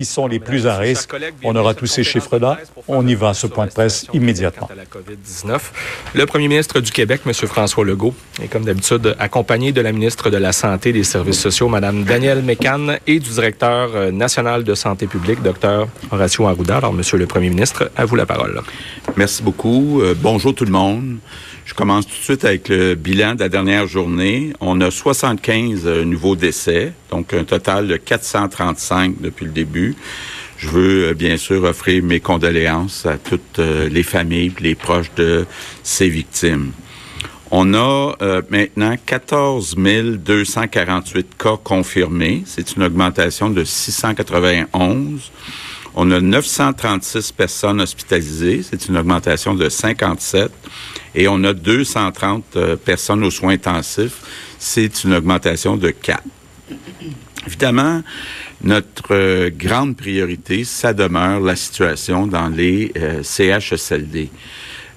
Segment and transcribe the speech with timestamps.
[0.00, 1.10] qui sont les plus à risque.
[1.42, 2.58] On aura tous ces chiffres-là.
[2.86, 4.68] On y va à ce point de presse immédiatement.
[6.14, 7.32] Le premier ministre du Québec, M.
[7.32, 11.40] François Legault, est comme d'habitude accompagné de la ministre de la Santé et des Services
[11.40, 15.88] sociaux, Mme Danielle Mécan, et du directeur euh, national de santé publique, Dr.
[16.12, 16.76] Horacio Arruda.
[16.76, 18.62] Alors, Monsieur le premier ministre, à vous la parole.
[19.16, 20.00] Merci beaucoup.
[20.00, 21.16] Euh, bonjour tout le monde.
[21.68, 24.54] Je commence tout de suite avec le bilan de la dernière journée.
[24.58, 29.94] On a 75 euh, nouveaux décès, donc un total de 435 depuis le début.
[30.56, 35.12] Je veux euh, bien sûr offrir mes condoléances à toutes euh, les familles, les proches
[35.14, 35.44] de
[35.82, 36.72] ces victimes.
[37.50, 38.14] On a
[38.50, 42.44] maintenant 14 248 cas confirmés.
[42.46, 45.30] C'est une augmentation de 691.
[46.00, 48.62] On a 936 personnes hospitalisées.
[48.62, 50.48] C'est une augmentation de 57
[51.16, 54.22] et on a 230 euh, personnes aux soins intensifs.
[54.60, 56.22] C'est une augmentation de 4.
[57.48, 58.04] Évidemment,
[58.62, 64.30] notre euh, grande priorité, ça demeure la situation dans les euh, CHSLD.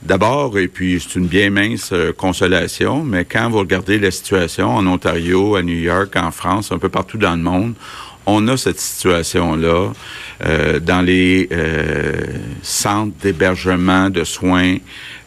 [0.03, 4.85] D'abord, et puis c'est une bien mince consolation, mais quand vous regardez la situation en
[4.85, 7.73] Ontario, à New York, en France, un peu partout dans le monde,
[8.25, 9.93] on a cette situation-là
[10.45, 12.13] euh, dans les euh,
[12.61, 14.77] centres d'hébergement de soins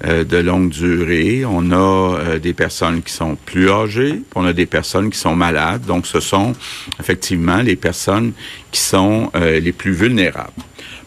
[0.04, 1.44] euh, de longue durée.
[1.44, 5.84] On a des personnes qui sont plus âgées, on a des personnes qui sont malades.
[5.86, 6.54] Donc, ce sont
[7.00, 8.32] effectivement les personnes
[8.70, 10.50] qui sont les plus vulnérables.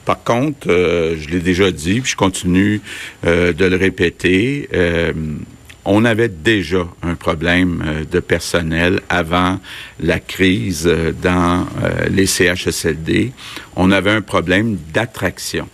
[0.06, 2.82] Par contre, je l'ai déjà dit, puis je continue
[3.24, 4.70] de le répéter,
[5.88, 9.58] on avait déjà un problème euh, de personnel avant
[10.02, 13.32] la crise euh, dans euh, les CHSLD.
[13.78, 15.68] On avait un problème d'attraction.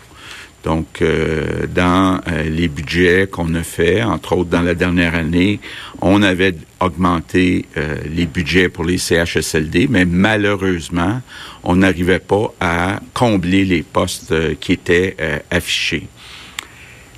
[0.64, 1.04] Donc,
[1.76, 5.60] dans les budgets qu'on a fait, entre autres dans la dernière année,
[6.00, 7.66] on avait augmenté
[8.10, 11.22] les budgets pour les CHSLD, mais malheureusement,
[11.64, 15.18] on n'arrivait pas à combler les postes qui étaient
[15.52, 16.08] affichés.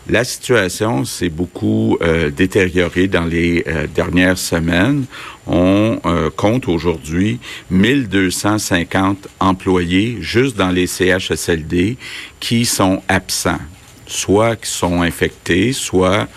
[0.07, 5.05] La situation s'est beaucoup euh, détériorée dans les euh, dernières semaines.
[5.47, 7.39] On euh, compte aujourd'hui
[7.71, 11.97] 1250 employés juste dans les CHSLD
[12.39, 13.59] qui sont absents,
[14.05, 16.27] soit qui sont infectés, soit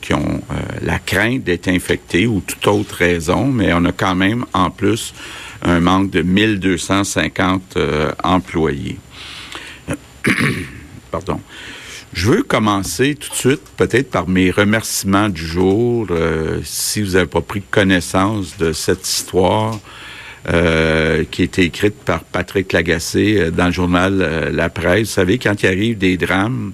[0.00, 0.40] qui ont
[0.80, 5.12] la crainte d'être infectés ou toute autre raison, mais on a quand même en plus
[5.60, 7.76] un manque de 1250
[8.22, 8.96] employés.
[11.10, 11.38] Pardon.
[12.14, 16.06] Je veux commencer tout de suite peut-être par mes remerciements du jour.
[16.12, 19.80] Euh, si vous n'avez pas pris connaissance de cette histoire
[20.48, 25.14] euh, qui a été écrite par Patrick Lagacé euh, dans le journal La Presse, vous
[25.14, 26.72] savez, quand il arrive des drames,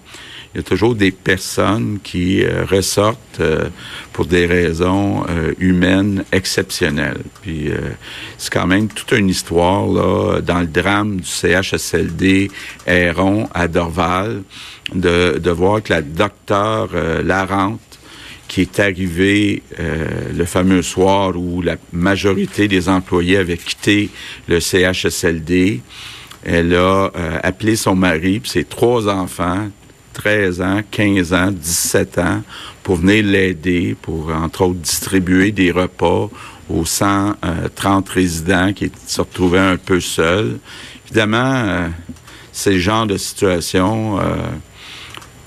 [0.54, 3.40] il y a toujours des personnes qui ressortent
[4.12, 5.24] pour des raisons
[5.58, 7.22] humaines exceptionnelles.
[7.42, 7.70] Puis
[8.36, 12.50] c'est quand même toute une histoire là dans le drame du CHSLD
[12.86, 14.42] Héron à Dorval
[14.94, 17.80] de, de voir que la docteure euh, Larente,
[18.48, 24.10] qui est arrivée euh, le fameux soir où la majorité des employés avaient quitté
[24.48, 25.80] le CHSLD,
[26.44, 29.68] elle a euh, appelé son mari ses trois enfants,
[30.20, 32.42] 13 ans, 15 ans, 17 ans,
[32.82, 36.28] pour venir l'aider, pour entre autres distribuer des repas
[36.68, 40.58] aux 130 résidents qui se retrouvaient un peu seuls.
[41.06, 41.88] Évidemment,
[42.52, 44.20] c'est le genre de situation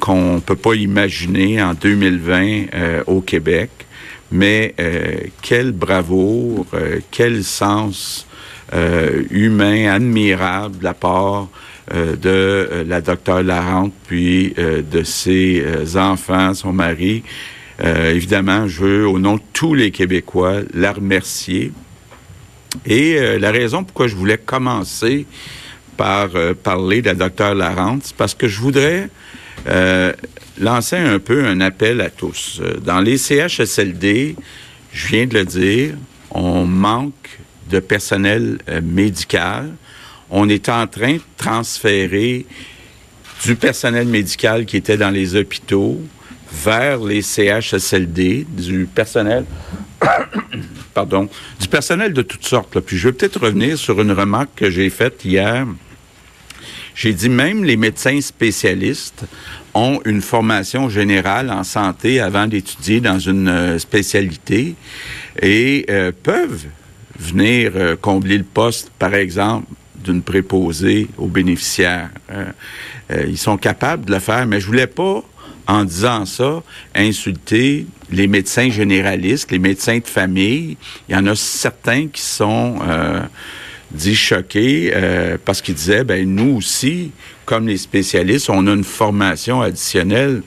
[0.03, 3.69] qu'on peut pas imaginer en 2020 euh, au Québec.
[4.33, 8.27] Mais euh, quel bravoure, euh, quel sens
[9.29, 11.47] humain admirable de la part
[11.91, 15.63] de la docteure Larente, puis de ses
[15.97, 17.23] enfants, son mari.
[17.83, 21.71] évidemment, je veux, au nom de tous les Québécois, la remercier.
[22.85, 25.25] Et la raison pourquoi je voulais commencer
[25.97, 26.29] par
[26.63, 29.09] parler de la docteure Larente, c'est parce que je voudrais
[29.67, 30.11] euh,
[30.59, 32.59] lancer un peu un appel à tous.
[32.61, 34.35] Euh, dans les CHSLD,
[34.91, 35.95] je viens de le dire,
[36.31, 37.39] on manque
[37.69, 39.71] de personnel euh, médical.
[40.35, 42.45] On est en train de transférer
[43.45, 46.01] du personnel médical qui était dans les hôpitaux
[46.51, 49.45] vers les CHSLD, du personnel,
[50.93, 52.79] pardon, du personnel de toutes sortes.
[52.79, 55.65] Puis je vais peut-être revenir sur une remarque que j'ai faite hier
[56.95, 59.25] j'ai dit même les médecins spécialistes
[59.73, 64.75] ont une formation générale en santé avant d'étudier dans une euh, spécialité
[65.41, 66.65] et euh, peuvent
[67.17, 69.65] venir euh, combler le poste, par exemple,
[70.03, 72.09] d'une préposée aux bénéficiaires.
[73.27, 75.23] ils sont capables de le faire, mais je voulais pas,
[75.67, 76.61] en disant ça,
[76.95, 80.77] insulter les médecins généralistes, les médecins de famille.
[81.07, 82.79] Il y en a certains qui sont
[83.93, 87.11] dit choqué euh, parce qu'il disait, ben nous aussi,
[87.45, 90.41] comme les spécialistes, on a une formation additionnelle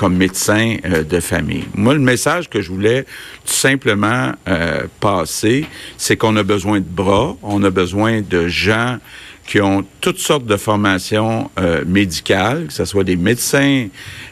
[0.00, 1.64] comme médecin euh, de famille.
[1.74, 3.02] Moi, le message que je voulais
[3.44, 5.66] tout simplement euh, passer,
[5.98, 8.96] c'est qu'on a besoin de bras, on a besoin de gens
[9.46, 13.88] qui ont toutes sortes de formations euh, médicales, que ce soit des médecins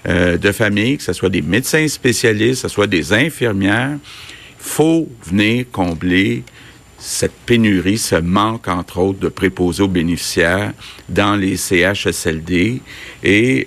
[0.06, 3.98] de famille, que ce soit des médecins spécialistes, que ce soit des infirmières.
[3.98, 6.44] Il faut venir combler
[6.98, 10.72] cette pénurie, ce manque, entre autres, de préposés aux bénéficiaires
[11.10, 12.80] dans les CHSLD
[13.22, 13.66] et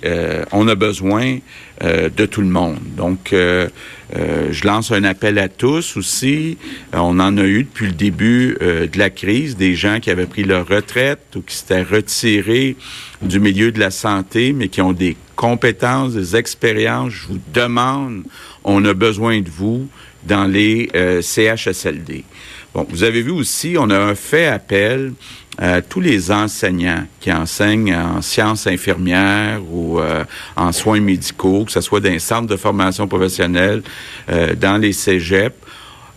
[0.50, 1.38] on a besoin
[1.82, 2.78] euh, de tout le monde.
[2.96, 3.68] Donc, euh,
[4.14, 6.58] je lance un appel à tous aussi.
[6.92, 10.44] On en a eu depuis le début de la crise des gens qui avaient pris
[10.44, 12.76] leur retraite ou qui s'étaient retirés
[13.22, 17.12] du milieu de la santé, mais qui ont des compétences, des expériences.
[17.12, 18.24] Je vous demande,
[18.64, 19.88] on a besoin de vous
[20.24, 20.90] dans les
[21.22, 22.24] CHSLD.
[22.74, 25.12] Bon, vous avez vu aussi, on a fait appel
[25.58, 30.24] à tous les enseignants qui enseignent en sciences infirmières ou euh,
[30.56, 33.82] en soins médicaux, que ce soit dans les centres de formation professionnelle,
[34.30, 35.54] euh, dans les cégeps.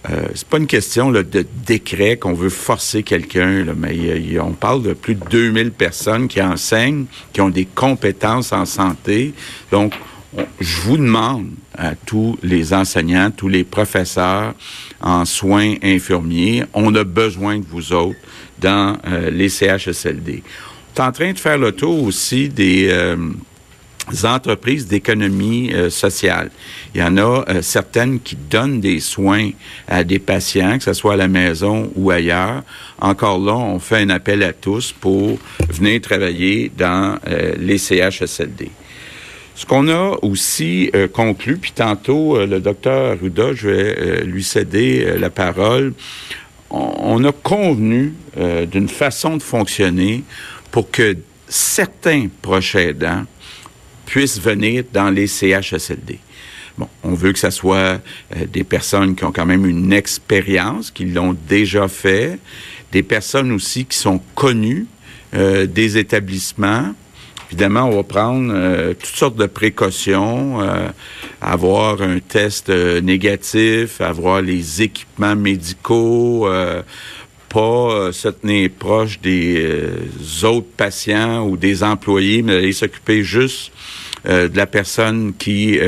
[0.10, 1.25] Euh, c'est pas une question de
[1.66, 7.06] décret qu'on veut forcer quelqu'un, mais on parle de plus de 2000 personnes qui enseignent,
[7.34, 9.34] qui ont des compétences en santé.
[9.72, 9.94] Donc,
[10.60, 14.54] je vous demande à tous les enseignants, tous les professeurs
[15.02, 18.20] en soins infirmiers, on a besoin de vous autres
[18.60, 20.44] dans euh, les CHSLD.
[20.98, 23.18] On est en train de faire le tour aussi des euh,
[24.24, 26.52] entreprises d'économie euh, sociale.
[26.94, 29.50] Il y en a certaines qui donnent des soins
[29.88, 32.64] à des patients, que ce soit à la maison ou ailleurs.
[33.00, 35.38] Encore là, on fait un appel à tous pour
[35.70, 37.20] venir travailler dans
[37.58, 38.72] les CHSLD.
[39.56, 44.24] Ce qu'on a aussi euh, conclu, puis tantôt, euh, le docteur Arruda, je vais euh,
[44.25, 45.94] lui céder la parole,
[46.69, 48.13] on, a convenu
[48.69, 50.24] d'une façon de fonctionner
[50.72, 51.16] pour que
[51.48, 53.24] certains proches aidants
[54.06, 56.19] puissent venir dans les CHSLD.
[56.78, 58.02] Bon, on veut que ce soit
[58.52, 62.40] des personnes qui ont quand même une expérience, qui l'ont déjà fait,
[62.92, 64.88] des personnes aussi qui sont connues
[65.31, 66.94] des établissements,
[67.51, 70.88] Évidemment, on va prendre euh, toutes sortes de précautions, euh,
[71.42, 76.47] avoir un test euh, négatif, avoir les équipements médicaux,
[77.50, 79.89] pas se tenir proche des
[80.44, 83.71] autres patients ou des employés, mais aller s'occuper juste
[84.25, 85.80] de la personne qui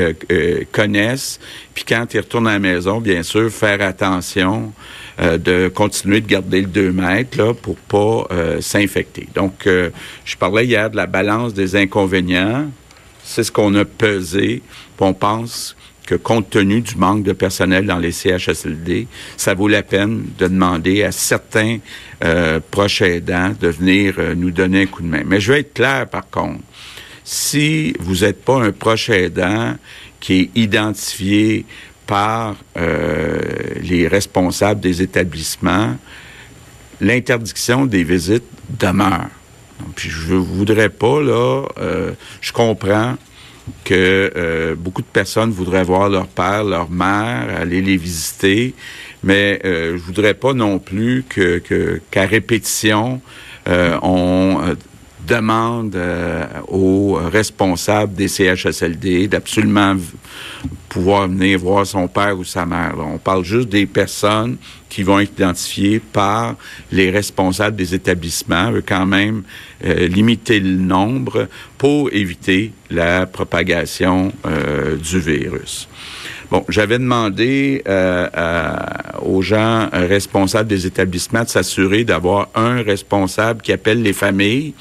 [0.72, 1.40] connaissent.
[1.74, 4.72] Puis quand ils retournent à la maison, bien sûr, faire attention
[5.20, 9.26] euh, de continuer de garder le 2 mètres là, pour pas euh, s'infecter.
[9.34, 9.90] Donc, euh,
[10.24, 12.70] je parlais hier de la balance des inconvénients.
[13.24, 14.62] C'est ce qu'on a pesé.
[15.00, 15.74] On pense
[16.06, 20.46] que compte tenu du manque de personnel dans les CHSLD, ça vaut la peine de
[20.46, 21.78] demander à certains
[22.70, 25.22] proches aidants de venir nous donner un coup de main.
[25.26, 26.62] Mais je vais être clair par contre.
[27.30, 29.76] Si vous n'êtes pas un proche aidant
[30.18, 31.66] qui est identifié
[32.06, 33.38] par euh,
[33.82, 35.94] les responsables des établissements,
[37.02, 39.28] l'interdiction des visites demeure.
[39.94, 43.16] Puis je voudrais pas, là, euh, je comprends
[43.84, 48.74] que euh, beaucoup de personnes voudraient voir leur père, leur mère, aller les visiter,
[49.22, 51.26] mais je voudrais pas non plus
[52.10, 53.20] qu'à répétition,
[53.66, 54.74] on
[55.28, 59.96] demande euh, aux responsables des CHSLD d'absolument
[60.88, 62.94] pouvoir venir voir son père ou sa mère.
[62.98, 64.56] On parle juste des personnes
[64.88, 66.56] qui vont être identifiées par
[66.90, 69.42] les responsables des établissements, veut quand même
[69.84, 75.88] euh, limiter le nombre pour éviter la propagation euh, du virus.
[76.50, 78.26] Bon, j'avais demandé euh,
[79.20, 84.72] aux gens responsables des établissements de s'assurer d'avoir un responsable qui appelle les familles.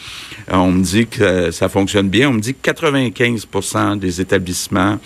[0.49, 2.29] On me dit que ça fonctionne bien.
[2.29, 4.97] On me dit que 95% des établissements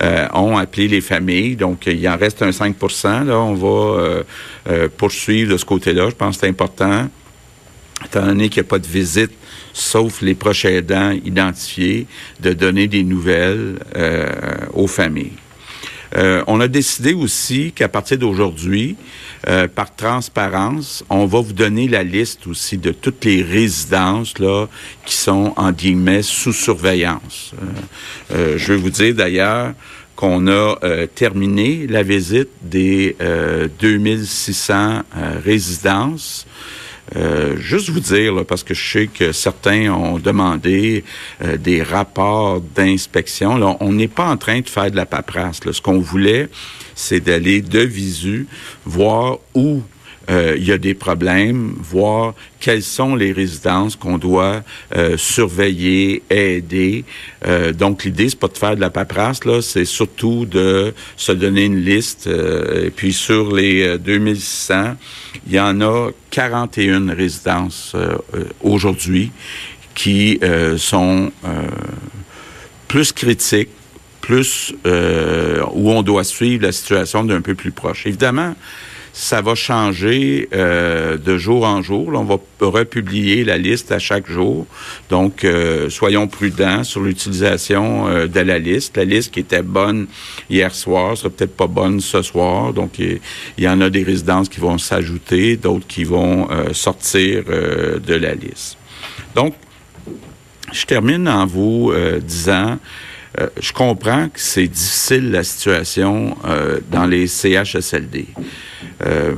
[0.00, 1.54] euh, ont appelé les familles.
[1.54, 4.24] Donc, il en reste un 5% Là, on va
[4.68, 6.10] euh, poursuivre de ce côté-là.
[6.10, 7.08] Je pense que c'est important
[8.04, 9.32] étant donné qu'il n'y a pas de visite,
[9.72, 12.06] sauf les proches aidants identifiés,
[12.40, 13.76] de donner des nouvelles
[14.72, 15.32] aux familles.
[16.16, 18.96] Euh, on a décidé aussi qu'à partir d'aujourd'hui,
[19.46, 24.66] euh, par transparence, on va vous donner la liste aussi de toutes les résidences là
[25.04, 27.52] qui sont en guillemets sous surveillance.
[28.32, 29.74] Euh, je vais vous dire d'ailleurs
[30.16, 30.76] qu'on a
[31.14, 33.16] terminé la visite des
[33.78, 35.02] 2600
[35.44, 36.44] résidences
[37.16, 41.04] euh, juste vous dire, parce que je sais que certains ont demandé
[41.42, 43.78] euh, des rapports d'inspection.
[43.80, 45.60] on n'est pas en train de faire de la paperasse.
[45.70, 46.48] Ce qu'on voulait,
[46.94, 48.46] c'est d'aller de visu
[48.84, 49.82] voir où
[50.30, 54.62] euh, il y a des problèmes, voir quelles sont les résidences qu'on doit
[54.94, 57.04] euh, surveiller, aider.
[57.46, 61.32] Euh, donc l'idée c'est pas de faire de la paperasse là, c'est surtout de se
[61.32, 62.26] donner une liste.
[62.26, 64.96] et puis sur les 2600,
[65.46, 67.96] il y en a 41 résidences
[68.62, 69.30] aujourd'hui
[69.94, 70.40] qui
[70.76, 71.32] sont
[72.86, 73.70] plus critiques
[74.20, 78.06] plus où on doit suivre la situation d'un peu plus proche.
[78.06, 78.54] Évidemment,
[79.18, 82.08] ça va changer euh, de jour en jour.
[82.14, 84.64] on va republier la liste à chaque jour.
[85.10, 88.96] Donc, euh, soyons prudents sur l'utilisation euh, de la liste.
[88.96, 90.06] La liste qui était bonne
[90.48, 92.72] hier soir sera peut-être pas bonne ce soir.
[92.72, 93.18] Donc, il
[93.58, 98.78] y, en a des résidences qui vont s'ajouter, d'autres qui vont sortir de la liste.
[99.34, 99.54] Donc,
[100.72, 102.78] je termine en vous disant
[103.60, 106.36] je comprends que c'est difficile la situation
[106.90, 108.26] dans les CHSLD.
[109.04, 109.34] Euh,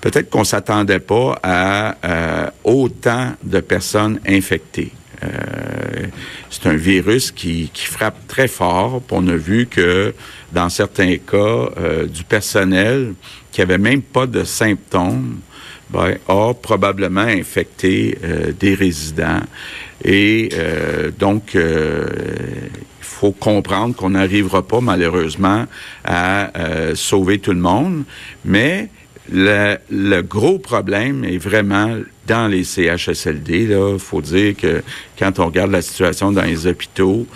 [0.00, 4.92] peut-être qu'on s'attendait pas à euh, autant de personnes infectées.
[5.22, 6.06] Euh,
[6.50, 9.02] c'est un virus qui, frappe très fort.
[9.10, 10.14] On a vu que
[10.52, 11.68] dans certains cas,
[12.12, 13.14] du personnel
[13.52, 15.40] qui avait même pas de symptômes
[15.90, 18.18] ben, a probablement infecté
[18.58, 19.40] des résidents.
[20.04, 20.50] Et
[21.18, 21.56] donc,
[23.12, 25.66] faut comprendre qu'on n'arrivera pas malheureusement
[26.04, 28.04] à euh, sauver tout le monde,
[28.44, 28.88] mais
[29.30, 33.68] le, le, gros problème est vraiment dans les CHSLD.
[33.70, 34.82] Il faut dire que
[35.18, 37.26] quand on regarde la situation dans les hôpitaux,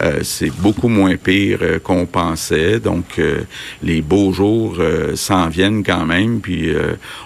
[0.00, 2.80] euh, c'est beaucoup moins pire euh, qu'on pensait.
[2.80, 3.42] Donc, euh,
[3.82, 4.78] les beaux jours
[5.14, 6.40] s'en viennent quand même.
[6.40, 6.70] Puis,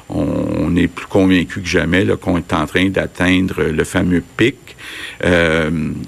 [0.08, 4.56] on, est plus convaincu que jamais qu'on est en train d'atteindre le fameux pic.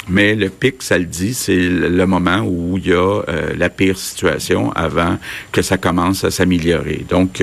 [0.09, 3.23] mais le pic, ça le dit, c'est le moment où il y a
[3.57, 5.19] la pire situation avant
[5.51, 7.05] que ça commence à s'améliorer.
[7.09, 7.43] Donc,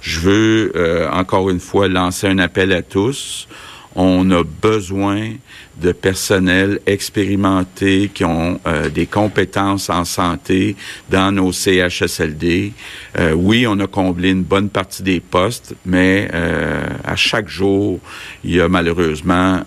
[0.00, 0.72] je veux
[1.12, 3.48] encore une fois lancer un appel à tous
[3.94, 5.32] on a besoin
[5.80, 10.76] de personnel expérimenté qui ont euh, des compétences en santé
[11.08, 12.72] dans nos CHSLD.
[13.18, 18.00] Euh, oui, on a comblé une bonne partie des postes, mais euh, à chaque jour,
[18.44, 19.60] il y a malheureusement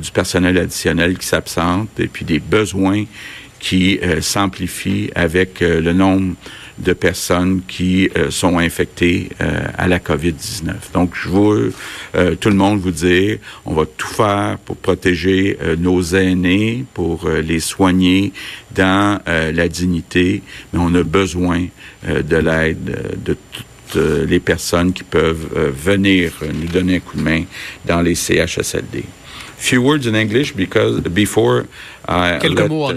[0.00, 3.04] du personnel additionnel qui s'absente et puis des besoins
[3.58, 6.34] qui s'amplifient avec le nombre
[6.78, 10.92] de personnes qui euh, sont infectées euh, à la COVID-19.
[10.92, 11.72] Donc, je veux
[12.14, 17.28] euh, tout le monde vous dire, on va tout faire pour protéger nos aînés, pour
[17.28, 18.32] les soigner
[18.74, 20.42] dans la dignité,
[20.72, 21.66] mais on a besoin
[22.06, 27.44] de l'aide de toutes les personnes qui peuvent venir nous donner un coup de main
[27.84, 29.04] dans les CHSLD.
[29.58, 31.64] Few words in English because before
[32.06, 32.94] I Quelques mots en